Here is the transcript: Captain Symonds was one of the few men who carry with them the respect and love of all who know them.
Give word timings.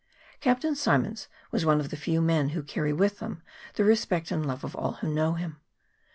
Captain 0.39 0.73
Symonds 0.75 1.27
was 1.51 1.63
one 1.63 1.79
of 1.79 1.91
the 1.91 1.95
few 1.95 2.21
men 2.23 2.49
who 2.57 2.63
carry 2.63 2.91
with 2.91 3.19
them 3.19 3.43
the 3.75 3.83
respect 3.83 4.31
and 4.31 4.43
love 4.43 4.63
of 4.63 4.73
all 4.75 4.93
who 4.93 5.07
know 5.13 5.37
them. 5.37 5.61